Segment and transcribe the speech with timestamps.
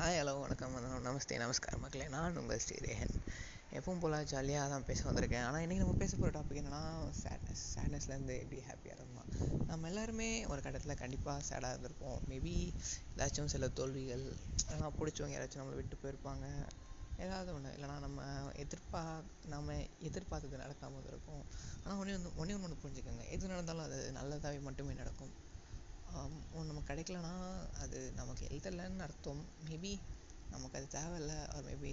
[0.00, 0.74] Hi hello வணக்கம்.
[1.06, 2.04] நமஸ்தே நமஸ்கார் மக்களே.
[2.08, 3.12] நான் உங்கள் ஸ்ரீரேகன்.
[3.72, 5.44] எப்பவும் போல் ஜாலியாக தான் பேச வந்திருக்கேன்.
[5.44, 6.80] ஆனால் இன்றைக்கி நம்ம பேச போகிற டாபிக் என்னென்னா
[7.20, 9.28] சேட்னஸ் சேட்னஸ்லேருந்து எப்படி ஹாப்பியாக இருக்கலாம்
[9.66, 12.16] நம்ம எல்லாருமே ஒரு கட்டத்தில் கண்டிப்பாக சேடாக இருந்திருப்போம்.
[12.30, 12.54] மேபி
[13.14, 14.24] ஏதாச்சும் சில தோல்விகள்
[14.62, 16.46] இல்லைனா பிடிச்சவங்க யாராச்சும் நம்மளை விட்டு போயிருப்பாங்க.
[17.18, 18.20] ஏதாவது ஒன்று இல்லைனா நம்ம
[18.64, 19.02] எதிர்பா
[19.46, 21.44] நம்ம எதிர்பார்த்தது நடக்காமல் இருக்கும்.
[21.84, 23.26] ஆனால் ஒன்றே ஒன்று ஒன்றே ஒன்று ஒன்று புரிஞ்சுக்கோங்க.
[23.36, 25.34] எது நடந்தாலும் அது நல்லதாகவே மட்டுமே நடக்கும்.
[26.10, 27.32] நமக்கு கிடைக்கலனா
[27.82, 29.42] அது நமக்கு எழுதலைன்னு அர்த்தம்.
[29.64, 29.92] மேபி
[30.50, 31.92] நமக்கு அது தேவையில்ல ஆர் மேபி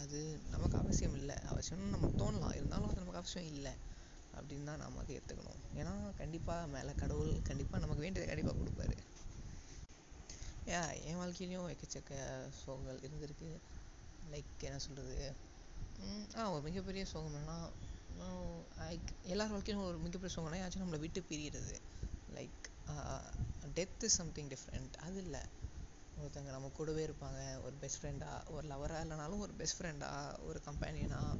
[0.00, 0.18] அது
[0.52, 1.36] நமக்கு அவசியம் இல்லை.
[1.52, 2.54] அவசியம்னு நமக்கு தோணலாம்.
[2.54, 3.72] இருந்தாலும் அது நமக்கு அவசியம் இல்லை
[4.32, 8.96] அப்படின்னு தான் நமக்கு ஏற்றுக்கணும் ஏன்னா கண்டிப்பாக மேலே கடவுள் கண்டிப்பாக நமக்கு வேண்டியதை கண்டிப்பாக கொடுப்பாரு.
[10.68, 10.78] ஏ
[11.08, 12.14] என் வாழ்க்கையிலையும் எக்கச்சக்க
[12.60, 13.50] சோகங்கள் இருந்திருக்கு.
[14.32, 15.16] லைக் என்ன சொல்கிறது
[16.36, 17.58] ஆ ஒரு மிகப்பெரிய சோகம் என்னன்னா
[19.32, 21.74] எல்லார் வாழ்க்கையிலும் ஒரு மிகப்பெரிய சோகம்னா யாச்சும் நம்மளை விட்டு பிரியிறது.
[22.28, 22.66] Like
[23.76, 25.42] death is something different அது இல்லை.
[26.20, 27.40] ஒருத்தவங்க நம்ம கூடவே இருப்பாங்க.
[27.64, 31.38] ஒரு பெஸ்ட் ஃப்ரெண்டாக ஒரு லவராக இல்லைனாலும் ஒரு பெஸ்ட் ஃப்ரெண்டாக ஒரு கம்பேனியனாக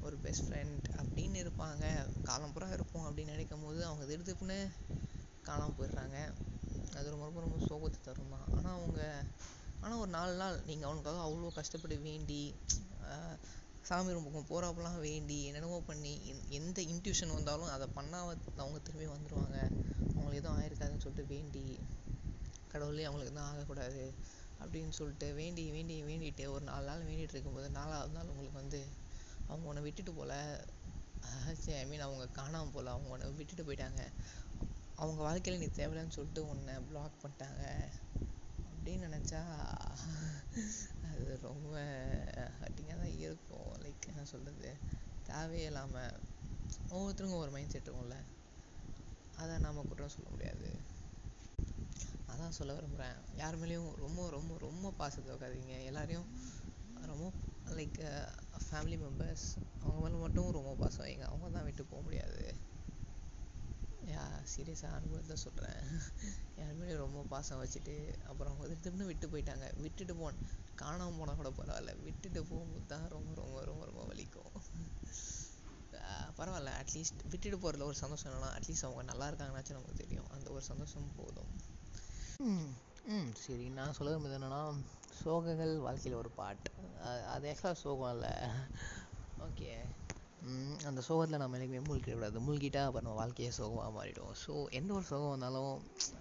[0.00, 1.84] ஒரு பெஸ்ட் ஃப்ரெண்ட் அப்படின்னு இருப்பாங்க.
[2.22, 4.58] காலம் இருப்போம் அப்படின்னு நினைக்கும் போது அவங்க திடுதிப்புன்னு
[5.42, 6.18] காணாமல் போயிடுறாங்க.
[6.96, 9.00] அது ரொம்ப ரொம்ப ரொம்ப சோகத்தை தரும் தான் ஆனால் அவங்க
[9.80, 12.42] ஆனால் ஒரு நாலு நாள் நீங்கள் அவனுக்காக அவ்வளோ கஷ்டப்பட்டு வேண்டி
[13.92, 16.12] சாமி ரூமுக்கு போகிறப்பெல்லாம் வேண்டி என்னென்னமோ பண்ணி
[16.58, 18.28] எந்த இன்ட்யூஷன் வந்தாலும் அதை பண்ணால்
[18.62, 19.58] அவங்க திரும்பி வந்துடுவாங்க
[20.14, 21.64] அவங்களுக்கு எதுவும் ஆயிருக்காதுன்னு சொல்லிட்டு வேண்டி
[22.72, 24.04] கடவுளே அவங்களுக்கு எதுவும் ஆகக்கூடாது
[24.60, 28.80] அப்படின்னு சொல்லிட்டு வேண்டி வேண்டி வேண்டிட்டு ஒரு நாலு நாள் வேண்டிகிட்டு இருக்கும்போது நாலாவது நாள் உங்களுக்கு வந்து
[29.48, 30.32] அவங்க உன்னை விட்டுட்டு போல.
[31.80, 34.02] ஐ மீன் அவங்க காணாமல் போகல அவங்க உன்னை விட்டுட்டு போயிட்டாங்க.
[35.02, 37.62] அவங்க வாழ்க்கையில் நீ தேவையில்லைன்னு சொல்லிட்டு உன்னை பிளாக் பண்ணிட்டாங்க
[38.70, 39.42] அப்படின்னு நினச்சா
[41.10, 41.74] அது ரொம்ப
[42.60, 44.68] ஹர்ட்டிங்காக தான் இருக்கும் லைக் என்ன சொல்கிறது
[45.28, 46.18] தேவையே இல்லாமல்
[46.90, 48.16] ஒவ்வொருத்தருக்கும் ஒரு மைண்ட் செட் இருக்கும்ல.
[49.36, 50.68] அதை நாம் குற்றம் சொல்ல முடியாது.
[52.32, 55.74] அதான் சொல்ல விரும்புகிறேன் யார் மேலேயும் ரொம்ப ரொம்ப ரொம்ப பாசத்தை வைக்காதீங்க.
[55.84, 56.28] எல்லாரையும்
[57.10, 57.26] ரொம்ப
[57.78, 57.98] லைக்
[58.66, 59.46] ஃபேமிலி மெம்பர்ஸ்
[59.82, 61.26] அவங்க மேலே மட்டும் ரொம்ப பாசம் வைங்க.
[61.32, 62.44] அவங்க தான் விட்டு போக முடியாது.
[64.52, 65.80] சீரியஸாக அனுபவத்தை சொல்கிறேன்
[66.58, 67.94] யார் மேலேயும் ரொம்ப பாசம் வச்சுட்டு
[68.30, 69.66] அப்புறம் அவங்க திடீர்னு விட்டு போயிட்டாங்க.
[69.84, 70.38] விட்டுட்டு போன்
[70.74, 71.92] காணாமல் போனால் கூட பரவாயில்ல.
[72.06, 74.52] விட்டுட்டு போகும்போது தான் ரொம்ப ரொம்ப ரொம்ப ரொம்ப வலிக்கும்.
[76.38, 76.72] பரவாயில்ல.
[76.82, 80.30] அட்லீஸ்ட் விட்டுட்டு போகிறதுல ஒரு சந்தோஷம் என்னன்னா அட்லீஸ்ட் அவங்க நல்லா இருக்காங்கனாச்சும் நமக்கு தெரியும்.
[80.36, 81.52] அந்த ஒரு சந்தோஷம் போதும்.
[83.12, 83.66] ம் சரி.
[83.78, 84.62] நான் சொல்ல விரும்புறது என்னென்னா
[85.20, 86.68] சோகங்கள் வாழ்க்கையில் ஒரு பாட்
[87.34, 88.32] அது ஆக்சுவலாக சோகம் இல்லை.
[89.46, 89.70] ஓகே
[90.88, 94.32] அந்த சோகத்தில் நம்ம என்றைக்குமே மூழ்கிடக்கூடாது மூழ்கிட்டால் அப்புறம் நம்ம வாழ்க்கையே சோகமாக மாறிடும்.
[94.44, 95.72] ஸோ எந்த ஒரு சோகம் வந்தாலும்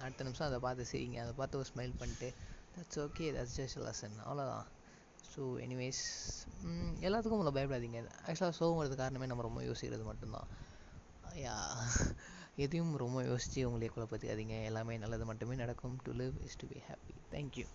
[0.04, 1.18] அடுத்த நிமிஷம் அதை பார்த்து சிரிங்க.
[1.26, 2.30] அதை பார்த்து ஒரு ஸ்மைல் பண்ணிட்டு
[2.76, 4.68] that's okay that's just lesson அவ்வளோதான்
[5.32, 6.04] ஸோ எனிவேஸ்
[7.08, 8.00] எல்லாத்துக்கும் உங்களை பயப்படாதீங்க.
[8.28, 10.48] ஆக்சுவலாக சோகம் வரது காரணமே நம்ம ரொம்ப யோசிக்கிறது மட்டும்தான்.
[11.46, 11.58] யா
[12.64, 14.56] எதையும் ரொம்ப யோசித்து உங்களே குழப்பத்துக்காதீங்க.
[14.70, 15.96] எல்லாமே நல்லது மட்டுமே நடக்கும்.
[16.08, 17.68] To live is to be happy thank you